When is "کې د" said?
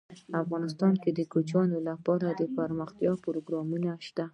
1.01-1.19